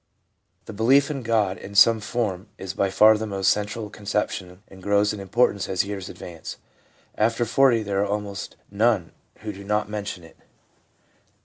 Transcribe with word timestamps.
The 0.65 0.73
belief 0.73 1.11
in 1.11 1.21
God 1.21 1.59
in 1.59 1.75
some 1.75 1.99
form 1.99 2.47
is 2.57 2.73
by 2.73 2.89
far 2.89 3.19
the 3.19 3.27
most 3.27 3.51
central 3.51 3.91
conception, 3.91 4.63
and 4.67 4.81
grows 4.81 5.13
in 5.13 5.19
importance 5.19 5.69
as 5.69 5.85
years 5.85 6.09
advance. 6.09 6.57
After 7.19 7.45
40 7.45 7.83
there 7.83 8.01
are 8.01 8.07
almost 8.07 8.55
none 8.71 9.11
who 9.41 9.53
do 9.53 9.63
not 9.63 9.89
mention 9.91 10.23
it. 10.23 10.37